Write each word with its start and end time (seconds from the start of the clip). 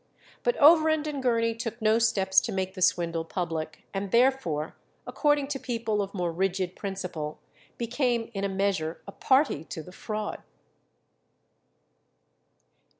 But 0.41 0.57
Overend 0.57 1.05
and 1.05 1.21
Gurney 1.21 1.53
took 1.53 1.79
no 1.79 1.99
steps 1.99 2.41
to 2.41 2.51
make 2.51 2.73
the 2.73 2.81
swindle 2.81 3.23
public, 3.23 3.83
and 3.93 4.09
therefore, 4.09 4.75
according 5.05 5.47
to 5.49 5.59
people 5.59 6.01
of 6.01 6.15
more 6.15 6.31
rigid 6.31 6.75
principle, 6.75 7.37
became 7.77 8.31
in 8.33 8.43
a 8.43 8.49
measure 8.49 8.99
a 9.07 9.11
party 9.11 9.63
to 9.65 9.83
the 9.83 9.91
fraud. 9.91 10.41